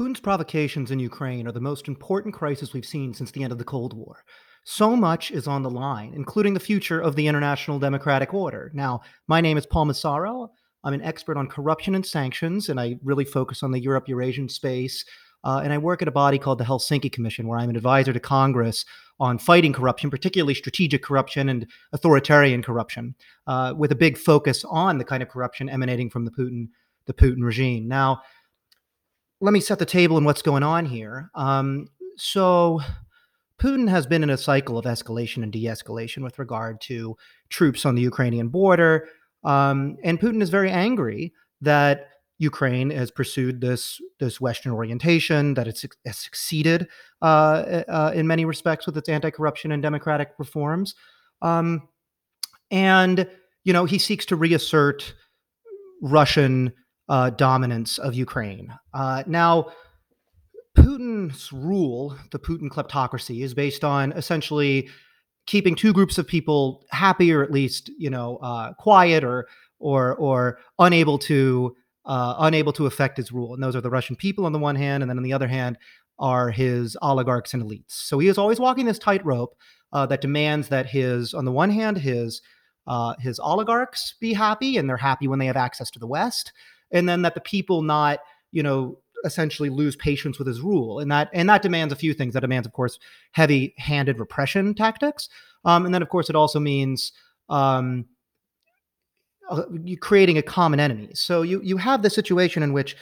Putin's 0.00 0.18
provocations 0.18 0.90
in 0.90 0.98
Ukraine 0.98 1.46
are 1.46 1.52
the 1.52 1.60
most 1.60 1.86
important 1.86 2.32
crisis 2.32 2.72
we've 2.72 2.86
seen 2.86 3.12
since 3.12 3.30
the 3.30 3.42
end 3.42 3.52
of 3.52 3.58
the 3.58 3.64
Cold 3.64 3.92
War. 3.92 4.24
So 4.64 4.96
much 4.96 5.30
is 5.30 5.46
on 5.46 5.62
the 5.62 5.68
line, 5.68 6.14
including 6.14 6.54
the 6.54 6.58
future 6.58 6.98
of 6.98 7.16
the 7.16 7.26
international 7.26 7.78
democratic 7.78 8.32
order. 8.32 8.70
Now, 8.72 9.02
my 9.28 9.42
name 9.42 9.58
is 9.58 9.66
Paul 9.66 9.84
Massaro. 9.84 10.52
I'm 10.84 10.94
an 10.94 11.02
expert 11.02 11.36
on 11.36 11.48
corruption 11.48 11.94
and 11.94 12.06
sanctions, 12.06 12.70
and 12.70 12.80
I 12.80 12.98
really 13.04 13.26
focus 13.26 13.62
on 13.62 13.72
the 13.72 13.78
Europe 13.78 14.08
Eurasian 14.08 14.48
space. 14.48 15.04
Uh, 15.44 15.60
and 15.62 15.70
I 15.70 15.76
work 15.76 16.00
at 16.00 16.08
a 16.08 16.12
body 16.12 16.38
called 16.38 16.56
the 16.56 16.64
Helsinki 16.64 17.12
Commission, 17.12 17.46
where 17.46 17.58
I'm 17.58 17.68
an 17.68 17.76
advisor 17.76 18.14
to 18.14 18.20
Congress 18.20 18.86
on 19.18 19.36
fighting 19.36 19.74
corruption, 19.74 20.08
particularly 20.08 20.54
strategic 20.54 21.02
corruption 21.02 21.50
and 21.50 21.66
authoritarian 21.92 22.62
corruption, 22.62 23.14
uh, 23.46 23.74
with 23.76 23.92
a 23.92 23.96
big 23.96 24.16
focus 24.16 24.64
on 24.64 24.96
the 24.96 25.04
kind 25.04 25.22
of 25.22 25.28
corruption 25.28 25.68
emanating 25.68 26.08
from 26.08 26.24
the 26.24 26.30
Putin 26.30 26.68
the 27.06 27.12
Putin 27.14 27.42
regime. 27.42 27.88
Now, 27.88 28.22
let 29.40 29.52
me 29.52 29.60
set 29.60 29.78
the 29.78 29.86
table 29.86 30.16
and 30.16 30.26
what's 30.26 30.42
going 30.42 30.62
on 30.62 30.86
here. 30.86 31.30
Um, 31.34 31.88
so, 32.16 32.80
Putin 33.58 33.88
has 33.88 34.06
been 34.06 34.22
in 34.22 34.30
a 34.30 34.38
cycle 34.38 34.78
of 34.78 34.86
escalation 34.86 35.42
and 35.42 35.52
de 35.52 35.64
escalation 35.64 36.22
with 36.22 36.38
regard 36.38 36.80
to 36.80 37.16
troops 37.50 37.84
on 37.84 37.94
the 37.94 38.00
Ukrainian 38.00 38.48
border. 38.48 39.06
Um, 39.44 39.96
and 40.02 40.18
Putin 40.18 40.42
is 40.42 40.48
very 40.48 40.70
angry 40.70 41.34
that 41.60 42.08
Ukraine 42.38 42.88
has 42.88 43.10
pursued 43.10 43.60
this, 43.60 44.00
this 44.18 44.40
Western 44.40 44.72
orientation, 44.72 45.52
that 45.54 45.68
it's, 45.68 45.84
has 46.06 46.16
succeeded 46.16 46.88
uh, 47.20 47.82
uh, 47.86 48.12
in 48.14 48.26
many 48.26 48.46
respects 48.46 48.86
with 48.86 48.96
its 48.96 49.10
anti 49.10 49.30
corruption 49.30 49.72
and 49.72 49.82
democratic 49.82 50.32
reforms. 50.38 50.94
Um, 51.42 51.86
and, 52.70 53.28
you 53.64 53.74
know, 53.74 53.84
he 53.84 53.98
seeks 53.98 54.24
to 54.26 54.36
reassert 54.36 55.14
Russian 56.00 56.72
uh, 57.10 57.28
dominance 57.30 57.98
of 57.98 58.14
Ukraine. 58.14 58.72
Uh, 58.94 59.24
now, 59.26 59.72
Putin's 60.78 61.52
rule, 61.52 62.16
the 62.30 62.38
Putin 62.38 62.70
kleptocracy, 62.70 63.42
is 63.42 63.52
based 63.52 63.82
on 63.82 64.12
essentially 64.12 64.88
keeping 65.46 65.74
two 65.74 65.92
groups 65.92 66.16
of 66.18 66.26
people 66.28 66.86
happy 66.90 67.32
or 67.32 67.42
at 67.42 67.50
least 67.50 67.90
you 67.98 68.08
know 68.08 68.36
uh, 68.36 68.72
quiet 68.74 69.24
or 69.24 69.48
or 69.80 70.14
or 70.16 70.58
unable 70.78 71.18
to 71.18 71.74
uh, 72.06 72.36
unable 72.38 72.72
to 72.72 72.86
affect 72.86 73.16
his 73.16 73.32
rule. 73.32 73.54
And 73.54 73.62
those 73.62 73.74
are 73.74 73.80
the 73.80 73.90
Russian 73.90 74.14
people 74.14 74.46
on 74.46 74.52
the 74.52 74.58
one 74.60 74.76
hand, 74.76 75.02
and 75.02 75.10
then 75.10 75.18
on 75.18 75.24
the 75.24 75.32
other 75.32 75.48
hand 75.48 75.76
are 76.20 76.50
his 76.50 76.96
oligarchs 77.02 77.54
and 77.54 77.62
elites. 77.62 77.86
So 77.88 78.20
he 78.20 78.28
is 78.28 78.38
always 78.38 78.60
walking 78.60 78.86
this 78.86 78.98
tightrope 79.00 79.56
uh, 79.92 80.06
that 80.06 80.20
demands 80.20 80.68
that 80.68 80.86
his, 80.86 81.34
on 81.34 81.44
the 81.44 81.52
one 81.52 81.70
hand, 81.70 81.98
his 81.98 82.40
uh, 82.86 83.14
his 83.18 83.40
oligarchs 83.40 84.14
be 84.20 84.32
happy, 84.32 84.76
and 84.76 84.88
they're 84.88 84.96
happy 84.96 85.26
when 85.26 85.40
they 85.40 85.46
have 85.46 85.56
access 85.56 85.90
to 85.90 85.98
the 85.98 86.06
West 86.06 86.52
and 86.92 87.08
then 87.08 87.22
that 87.22 87.34
the 87.34 87.40
people 87.40 87.82
not 87.82 88.20
you 88.52 88.62
know 88.62 88.98
essentially 89.24 89.70
lose 89.70 89.96
patience 89.96 90.38
with 90.38 90.46
his 90.46 90.60
rule. 90.60 90.98
And 90.98 91.10
that 91.10 91.30
and 91.32 91.48
that 91.48 91.62
demands 91.62 91.92
a 91.92 91.96
few 91.96 92.14
things. 92.14 92.34
That 92.34 92.40
demands 92.40 92.66
of 92.66 92.72
course 92.72 92.98
heavy 93.32 93.74
handed 93.78 94.18
repression 94.18 94.74
tactics. 94.74 95.28
Um, 95.64 95.84
and 95.84 95.94
then 95.94 96.02
of 96.02 96.08
course 96.08 96.30
it 96.30 96.36
also 96.36 96.60
means 96.60 97.12
um, 97.48 98.06
uh, 99.50 99.62
creating 100.00 100.38
a 100.38 100.42
common 100.42 100.80
enemy. 100.80 101.10
So 101.14 101.42
you 101.42 101.60
you 101.62 101.76
have 101.76 102.02
the 102.02 102.10
situation 102.10 102.62
in 102.62 102.72
which 102.72 102.96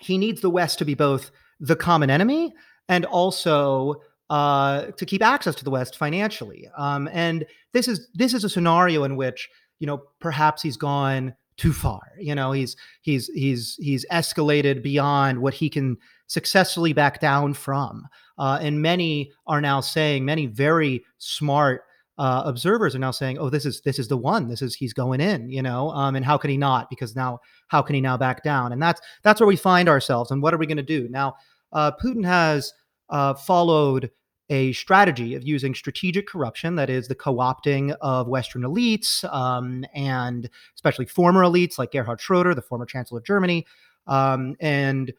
he 0.00 0.18
needs 0.18 0.40
the 0.40 0.50
west 0.50 0.78
to 0.78 0.84
be 0.84 0.94
both 0.94 1.30
the 1.60 1.76
common 1.76 2.10
enemy 2.10 2.52
and 2.88 3.04
also 3.06 4.02
uh, 4.28 4.86
to 4.96 5.06
keep 5.06 5.22
access 5.22 5.54
to 5.54 5.64
the 5.64 5.70
west 5.70 5.96
financially. 5.96 6.68
Um, 6.76 7.08
and 7.12 7.46
this 7.72 7.88
is 7.88 8.08
this 8.14 8.34
is 8.34 8.44
a 8.44 8.48
scenario 8.48 9.04
in 9.04 9.16
which 9.16 9.48
you 9.78 9.86
know 9.86 10.02
perhaps 10.20 10.62
he's 10.62 10.76
gone 10.76 11.34
too 11.56 11.72
far. 11.72 12.12
You 12.18 12.34
know, 12.34 12.52
he's 12.52 12.76
he's 13.00 13.28
he's 13.28 13.76
he's 13.80 14.06
escalated 14.12 14.82
beyond 14.82 15.40
what 15.40 15.54
he 15.54 15.68
can 15.70 15.96
successfully 16.26 16.92
back 16.92 17.20
down 17.20 17.54
from. 17.54 18.06
Uh, 18.38 18.58
and 18.60 18.82
many 18.82 19.32
are 19.46 19.60
now 19.60 19.80
saying, 19.80 20.24
many 20.24 20.46
very 20.46 21.04
smart 21.18 21.82
uh, 22.18 22.42
observers 22.46 22.94
are 22.94 22.98
now 22.98 23.10
saying, 23.10 23.38
"Oh, 23.38 23.50
this 23.50 23.66
is 23.66 23.80
this 23.82 23.98
is 23.98 24.08
the 24.08 24.16
one. 24.16 24.48
This 24.48 24.62
is 24.62 24.74
he's 24.74 24.92
going 24.92 25.20
in." 25.20 25.50
You 25.50 25.62
know, 25.62 25.90
um, 25.90 26.16
and 26.16 26.24
how 26.24 26.38
can 26.38 26.50
he 26.50 26.56
not? 26.56 26.88
Because 26.88 27.14
now, 27.14 27.40
how 27.68 27.82
can 27.82 27.94
he 27.94 28.00
now 28.00 28.16
back 28.16 28.42
down? 28.42 28.72
And 28.72 28.82
that's 28.82 29.00
that's 29.22 29.40
where 29.40 29.46
we 29.46 29.56
find 29.56 29.88
ourselves. 29.88 30.30
And 30.30 30.42
what 30.42 30.54
are 30.54 30.58
we 30.58 30.66
going 30.66 30.76
to 30.78 30.82
do 30.82 31.08
now? 31.08 31.34
Uh, 31.72 31.92
Putin 32.02 32.24
has 32.24 32.72
uh, 33.10 33.34
followed 33.34 34.10
a 34.48 34.72
strategy 34.72 35.34
of 35.34 35.46
using 35.46 35.74
strategic 35.74 36.26
corruption, 36.26 36.76
that 36.76 36.88
is, 36.88 37.08
the 37.08 37.14
co 37.14 37.36
opting 37.36 37.94
of 38.00 38.28
Western 38.28 38.62
elites 38.62 39.24
um, 39.32 39.84
and 39.94 40.48
especially 40.74 41.06
former 41.06 41.42
elites 41.42 41.78
like 41.78 41.92
Gerhard 41.92 42.20
Schroeder, 42.20 42.54
the 42.54 42.62
former 42.62 42.86
Chancellor 42.86 43.18
of 43.18 43.24
Germany, 43.24 43.66
um, 44.06 44.56
and 44.60 45.12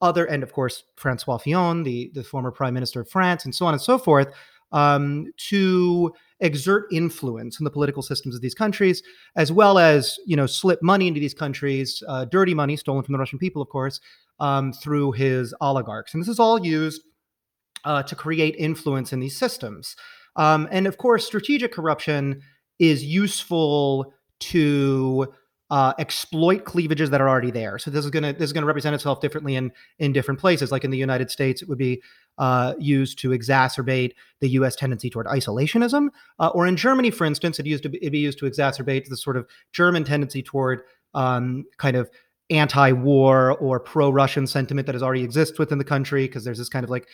other, 0.00 0.24
and 0.24 0.42
of 0.42 0.52
course, 0.52 0.84
Francois 0.96 1.38
Fillon, 1.38 1.84
the, 1.84 2.10
the 2.14 2.24
former 2.24 2.50
Prime 2.50 2.74
Minister 2.74 3.00
of 3.00 3.08
France, 3.08 3.44
and 3.44 3.54
so 3.54 3.66
on 3.66 3.74
and 3.74 3.80
so 3.80 3.98
forth, 3.98 4.28
um, 4.72 5.26
to 5.36 6.12
exert 6.40 6.86
influence 6.92 7.60
in 7.60 7.64
the 7.64 7.70
political 7.70 8.02
systems 8.02 8.34
of 8.34 8.40
these 8.40 8.54
countries, 8.54 9.02
as 9.36 9.52
well 9.52 9.78
as 9.78 10.18
you 10.26 10.36
know 10.36 10.46
slip 10.46 10.82
money 10.82 11.06
into 11.06 11.20
these 11.20 11.34
countries, 11.34 12.02
uh, 12.08 12.24
dirty 12.24 12.54
money 12.54 12.76
stolen 12.76 13.04
from 13.04 13.12
the 13.12 13.18
Russian 13.18 13.38
people, 13.38 13.62
of 13.62 13.68
course, 13.68 14.00
um, 14.40 14.72
through 14.72 15.12
his 15.12 15.54
oligarchs, 15.60 16.14
and 16.14 16.22
this 16.22 16.28
is 16.28 16.40
all 16.40 16.64
used 16.64 17.02
uh, 17.84 18.02
to 18.04 18.14
create 18.14 18.54
influence 18.58 19.12
in 19.12 19.20
these 19.20 19.36
systems. 19.36 19.96
Um, 20.36 20.68
and 20.70 20.86
of 20.86 20.98
course, 20.98 21.26
strategic 21.26 21.72
corruption 21.72 22.42
is 22.78 23.04
useful 23.04 24.14
to 24.40 25.32
uh, 25.70 25.94
exploit 25.98 26.66
cleavages 26.66 27.08
that 27.10 27.20
are 27.22 27.28
already 27.28 27.50
there. 27.50 27.78
So 27.78 27.90
this 27.90 28.04
is 28.04 28.10
going 28.10 28.24
to 28.24 28.32
this 28.34 28.50
is 28.50 28.52
to 28.52 28.64
represent 28.64 28.94
itself 28.94 29.20
differently 29.20 29.56
in 29.56 29.72
in 29.98 30.12
different 30.12 30.38
places. 30.38 30.70
Like 30.70 30.84
in 30.84 30.90
the 30.90 30.98
United 30.98 31.30
States, 31.30 31.62
it 31.62 31.68
would 31.68 31.78
be 31.78 32.02
uh, 32.36 32.74
used 32.78 33.18
to 33.20 33.30
exacerbate 33.30 34.12
the 34.40 34.48
U.S. 34.48 34.76
tendency 34.76 35.08
toward 35.08 35.26
isolationism, 35.26 36.08
uh, 36.38 36.48
or 36.48 36.66
in 36.66 36.76
Germany, 36.76 37.10
for 37.10 37.24
instance, 37.24 37.58
it 37.58 37.66
used 37.66 37.82
to 37.84 37.88
be, 37.88 37.98
it'd 37.98 38.12
be 38.12 38.18
used 38.18 38.38
to 38.38 38.44
exacerbate 38.44 39.08
the 39.08 39.16
sort 39.16 39.36
of 39.36 39.46
German 39.72 40.04
tendency 40.04 40.42
toward 40.42 40.82
um, 41.14 41.64
kind 41.78 41.96
of 41.96 42.10
anti-war 42.50 43.56
or 43.58 43.80
pro-Russian 43.80 44.46
sentiment 44.46 44.86
that 44.86 44.94
has 44.94 45.02
already 45.02 45.22
exists 45.22 45.58
within 45.58 45.78
the 45.78 45.84
country 45.84 46.26
because 46.26 46.44
there's 46.44 46.58
this 46.58 46.68
kind 46.68 46.84
of 46.84 46.90
like 46.90 47.08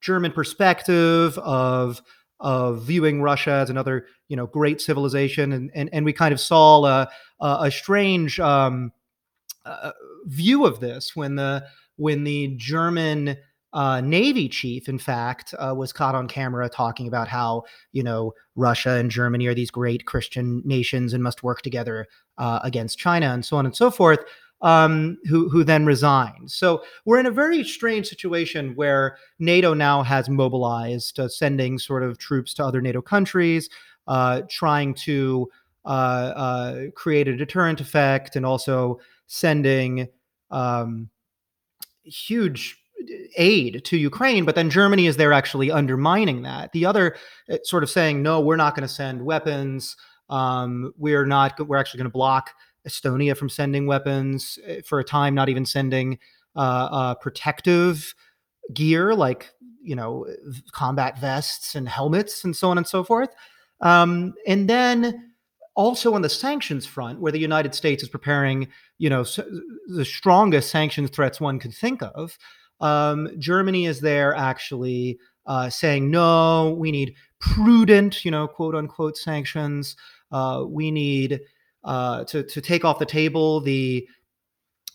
German 0.00 0.32
perspective 0.32 1.38
of 1.38 2.02
of 2.40 2.82
viewing 2.82 3.22
Russia 3.22 3.52
as 3.52 3.70
another 3.70 4.06
you 4.28 4.36
know 4.36 4.46
great 4.46 4.80
civilization, 4.80 5.52
and 5.52 5.70
and, 5.74 5.88
and 5.92 6.04
we 6.04 6.12
kind 6.12 6.32
of 6.32 6.40
saw 6.40 6.84
a, 6.84 7.08
a, 7.40 7.70
strange 7.70 8.40
um, 8.40 8.92
uh, 9.64 9.92
view 10.26 10.66
of 10.66 10.80
this 10.80 11.14
when 11.14 11.36
the 11.36 11.64
when 11.96 12.24
the 12.24 12.54
German 12.56 13.36
uh, 13.72 14.00
Navy 14.00 14.48
chief, 14.48 14.88
in 14.88 14.98
fact, 14.98 15.54
uh, 15.58 15.74
was 15.74 15.92
caught 15.92 16.14
on 16.14 16.28
camera 16.28 16.68
talking 16.68 17.08
about 17.08 17.28
how 17.28 17.62
you 17.92 18.02
know 18.02 18.32
Russia 18.56 18.90
and 18.90 19.10
Germany 19.10 19.46
are 19.46 19.54
these 19.54 19.70
great 19.70 20.04
Christian 20.04 20.62
nations 20.64 21.12
and 21.12 21.22
must 21.22 21.42
work 21.42 21.62
together 21.62 22.06
uh, 22.38 22.60
against 22.64 22.98
China 22.98 23.26
and 23.26 23.44
so 23.44 23.56
on 23.56 23.66
and 23.66 23.76
so 23.76 23.90
forth 23.90 24.20
um, 24.62 25.18
who 25.28 25.48
who 25.48 25.64
then 25.64 25.84
resigned. 25.84 26.50
So 26.50 26.82
we're 27.04 27.18
in 27.18 27.26
a 27.26 27.30
very 27.30 27.64
strange 27.64 28.08
situation 28.08 28.74
where 28.74 29.16
NATO 29.38 29.74
now 29.74 30.02
has 30.02 30.28
mobilized, 30.28 31.18
uh, 31.18 31.28
sending 31.28 31.78
sort 31.78 32.02
of 32.02 32.18
troops 32.18 32.54
to 32.54 32.64
other 32.64 32.80
NATO 32.80 33.02
countries, 33.02 33.68
uh, 34.06 34.42
trying 34.48 34.94
to 34.94 35.50
uh, 35.84 35.88
uh 35.88 36.80
create 36.94 37.28
a 37.28 37.36
deterrent 37.36 37.80
effect, 37.80 38.36
and 38.36 38.46
also 38.46 39.00
sending 39.26 40.08
um, 40.50 41.10
huge 42.04 42.78
aid 43.36 43.84
to 43.84 43.96
Ukraine, 43.96 44.44
but 44.44 44.54
then 44.54 44.70
Germany 44.70 45.06
is 45.06 45.16
there 45.16 45.32
actually 45.32 45.70
undermining 45.70 46.42
that. 46.42 46.72
The 46.72 46.86
other 46.86 47.16
uh, 47.50 47.58
sort 47.64 47.82
of 47.82 47.90
saying, 47.90 48.22
no, 48.22 48.40
we're 48.40 48.56
not 48.56 48.76
going 48.76 48.86
to 48.86 48.94
send 48.94 49.22
weapons. 49.24 49.96
Um, 50.28 50.92
we're 50.96 51.26
not. 51.26 51.66
We're 51.66 51.76
actually 51.76 51.98
going 51.98 52.10
to 52.10 52.12
block 52.12 52.50
Estonia 52.88 53.36
from 53.36 53.48
sending 53.48 53.86
weapons 53.86 54.58
eh, 54.66 54.80
for 54.84 54.98
a 55.00 55.04
time, 55.04 55.34
not 55.34 55.48
even 55.48 55.64
sending 55.64 56.18
uh, 56.56 56.88
uh, 56.90 57.14
protective 57.14 58.14
gear 58.72 59.14
like 59.14 59.50
you 59.82 59.96
know 59.96 60.26
combat 60.72 61.18
vests 61.18 61.74
and 61.74 61.88
helmets 61.88 62.44
and 62.44 62.54
so 62.56 62.70
on 62.70 62.78
and 62.78 62.86
so 62.86 63.02
forth. 63.02 63.30
Um, 63.80 64.34
and 64.46 64.68
then 64.70 65.32
also 65.74 66.14
on 66.14 66.22
the 66.22 66.28
sanctions 66.28 66.86
front, 66.86 67.20
where 67.20 67.32
the 67.32 67.38
United 67.38 67.74
States 67.74 68.02
is 68.02 68.08
preparing, 68.08 68.68
you 68.98 69.08
know, 69.08 69.24
the 69.88 70.04
strongest 70.04 70.70
sanctions 70.70 71.10
threats 71.10 71.40
one 71.40 71.58
could 71.58 71.74
think 71.74 72.02
of. 72.02 72.38
Um, 72.80 73.30
Germany 73.38 73.86
is 73.86 74.00
there 74.00 74.34
actually 74.34 75.18
uh, 75.46 75.70
saying, 75.70 76.10
no, 76.10 76.76
we 76.78 76.92
need 76.92 77.14
prudent, 77.40 78.24
you 78.24 78.30
know, 78.30 78.46
quote 78.46 78.74
unquote 78.74 79.16
sanctions. 79.16 79.96
Uh, 80.30 80.64
we 80.66 80.90
need 80.90 81.40
uh, 81.84 82.24
to 82.24 82.42
to 82.42 82.60
take 82.60 82.84
off 82.84 82.98
the 82.98 83.06
table 83.06 83.60
the 83.60 84.06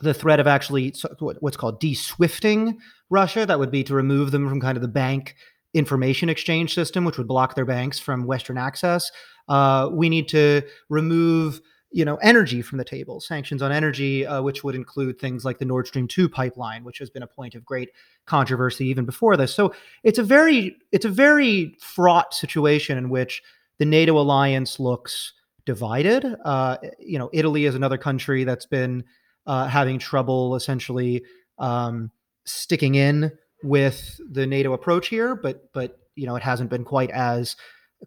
the 0.01 0.13
threat 0.13 0.39
of 0.39 0.45
actually 0.45 0.93
what's 1.19 1.57
called 1.57 1.79
de-swifting 1.79 2.77
Russia. 3.09 3.45
That 3.45 3.57
would 3.57 3.71
be 3.71 3.83
to 3.85 3.95
remove 3.95 4.31
them 4.31 4.47
from 4.47 4.61
kind 4.61 4.77
of 4.77 4.81
the 4.81 4.87
bank 4.87 5.35
information 5.73 6.29
exchange 6.29 6.73
system, 6.73 7.03
which 7.03 7.17
would 7.17 7.27
block 7.27 7.55
their 7.55 7.65
banks 7.65 7.99
from 7.99 8.25
Western 8.25 8.57
access. 8.57 9.11
Uh, 9.47 9.89
we 9.91 10.09
need 10.09 10.27
to 10.29 10.61
remove 10.89 11.61
you 11.91 12.03
know, 12.03 12.17
energy 12.17 12.61
from 12.61 12.77
the 12.77 12.83
table, 12.83 13.21
sanctions 13.21 13.61
on 13.61 13.71
energy, 13.71 14.25
uh, 14.25 14.41
which 14.41 14.63
would 14.63 14.75
include 14.75 15.19
things 15.19 15.45
like 15.45 15.57
the 15.57 15.65
Nord 15.65 15.87
Stream 15.87 16.07
2 16.07 16.27
pipeline, 16.27 16.83
which 16.83 16.99
has 16.99 17.09
been 17.09 17.23
a 17.23 17.27
point 17.27 17.55
of 17.55 17.63
great 17.63 17.89
controversy 18.25 18.87
even 18.87 19.05
before 19.05 19.37
this. 19.37 19.55
So 19.55 19.73
it's 20.03 20.19
a 20.19 20.23
very 20.23 20.75
it's 20.91 21.05
a 21.05 21.09
very 21.09 21.75
fraught 21.79 22.33
situation 22.33 22.97
in 22.97 23.09
which 23.09 23.41
the 23.79 23.85
NATO 23.85 24.17
alliance 24.17 24.79
looks 24.79 25.33
divided. 25.67 26.25
Uh, 26.45 26.77
you 26.97 27.19
know, 27.19 27.29
Italy 27.33 27.65
is 27.65 27.75
another 27.75 27.97
country 27.97 28.45
that's 28.45 28.65
been 28.65 29.03
uh, 29.45 29.67
having 29.67 29.99
trouble 29.99 30.55
essentially 30.55 31.23
um, 31.59 32.09
sticking 32.45 32.95
in 32.95 33.31
with 33.63 34.19
the 34.31 34.47
NATO 34.47 34.73
approach 34.73 35.09
here, 35.09 35.35
but 35.35 35.69
but 35.73 35.99
you 36.15 36.25
know 36.25 36.35
it 36.35 36.41
hasn't 36.41 36.71
been 36.71 36.85
quite 36.85 37.11
as 37.11 37.55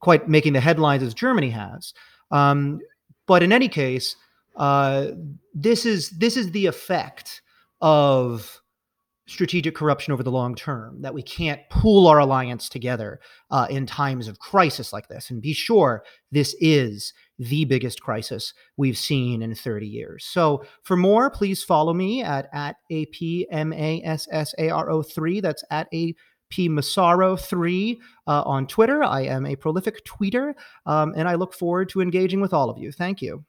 quite 0.00 0.28
making 0.28 0.54
the 0.54 0.60
headlines 0.60 1.02
as 1.02 1.14
Germany 1.14 1.50
has. 1.50 1.92
Um, 2.30 2.80
but 3.26 3.42
in 3.42 3.52
any 3.52 3.68
case, 3.68 4.16
uh, 4.56 5.08
this 5.54 5.84
is 5.84 6.10
this 6.10 6.36
is 6.36 6.50
the 6.52 6.66
effect 6.66 7.42
of 7.82 8.60
strategic 9.30 9.76
corruption 9.76 10.12
over 10.12 10.24
the 10.24 10.30
long 10.30 10.54
term 10.54 11.00
that 11.00 11.14
we 11.14 11.22
can't 11.22 11.62
pool 11.70 12.06
our 12.08 12.18
alliance 12.18 12.68
together 12.68 13.18
uh, 13.50 13.66
in 13.70 13.86
times 13.86 14.28
of 14.28 14.38
crisis 14.40 14.92
like 14.92 15.08
this 15.08 15.30
and 15.30 15.40
be 15.40 15.52
sure 15.52 16.02
this 16.32 16.56
is 16.60 17.14
the 17.38 17.64
biggest 17.64 18.02
crisis 18.02 18.52
we've 18.76 18.98
seen 18.98 19.40
in 19.40 19.54
30 19.54 19.86
years 19.86 20.24
so 20.24 20.64
for 20.82 20.96
more 20.96 21.30
please 21.30 21.62
follow 21.62 21.94
me 21.94 22.22
at 22.22 22.48
at 22.52 22.74
apmassaro3 22.90 25.42
that's 25.42 25.62
at 25.70 25.86
a 25.94 26.12
P. 26.50 26.68
Massaro3 26.68 27.96
uh, 28.26 28.42
on 28.42 28.66
Twitter. 28.66 29.04
I 29.04 29.20
am 29.20 29.46
a 29.46 29.54
prolific 29.54 30.04
tweeter, 30.04 30.54
um, 30.84 31.14
and 31.16 31.28
I 31.28 31.36
look 31.36 31.54
forward 31.54 31.88
to 31.90 32.00
engaging 32.00 32.40
with 32.40 32.52
all 32.52 32.68
of 32.68 32.76
you. 32.76 32.90
Thank 32.90 33.22
you. 33.22 33.44